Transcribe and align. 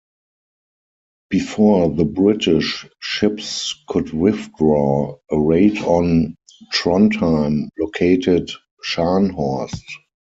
Before 1.29 1.87
the 1.93 2.05
British 2.05 2.87
ships 2.99 3.75
could 3.87 4.11
withdraw, 4.11 5.17
a 5.29 5.39
raid 5.39 5.77
on 5.83 6.35
Trondheim 6.73 7.69
located 7.77 8.49
"Scharnhorst". 8.83 9.83